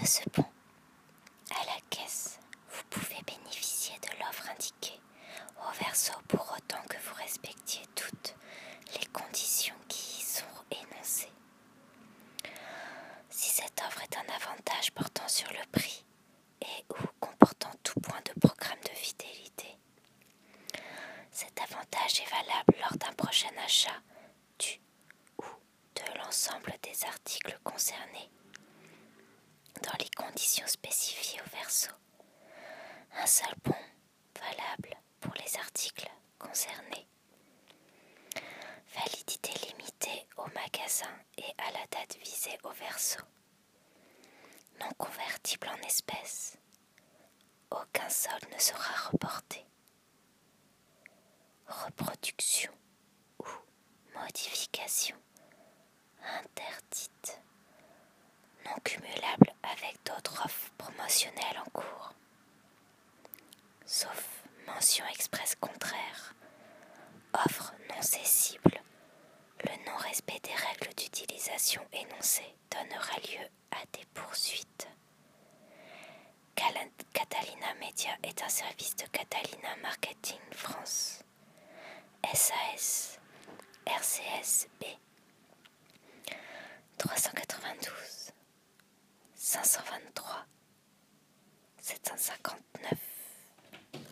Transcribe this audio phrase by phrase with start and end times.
[0.00, 0.44] de ce pont.
[1.50, 2.38] À la caisse,
[2.70, 5.00] vous pouvez bénéficier de l'offre indiquée
[5.58, 8.34] au verso pour autant que vous respectiez toutes
[8.98, 11.32] les conditions qui y sont énoncées.
[13.30, 16.04] Si cette offre est un avantage portant sur le prix
[16.62, 19.76] et ou comportant tout point de programme de fidélité,
[21.30, 24.00] cet avantage est valable lors d'un prochain achat
[24.58, 24.80] du
[25.38, 25.44] ou
[25.96, 28.30] de l'ensemble des articles concernés
[30.60, 31.88] conditions au verso.
[33.14, 33.74] Un seul bon
[34.38, 37.08] valable pour les articles concernés.
[38.94, 43.20] Validité limitée au magasin et à la date visée au verso.
[44.80, 46.58] Non convertible en espèces.
[47.70, 49.64] Aucun solde ne sera reporté.
[51.66, 52.72] Reproduction
[53.38, 53.46] ou
[54.14, 55.16] modification
[56.22, 57.11] interdite.
[60.92, 62.14] Promotionnelles en cours.
[63.84, 66.34] Sauf mention expresse contraire.
[67.34, 68.80] Offre non cessible.
[69.64, 74.88] Le non-respect des règles d'utilisation énoncées donnera lieu à des poursuites.
[77.12, 81.22] Catalina Media est un service de Catalina Marketing France.
[82.34, 83.18] SAS
[83.86, 84.84] RCS B
[86.98, 88.32] 392
[89.34, 90.46] 523
[91.82, 93.11] 759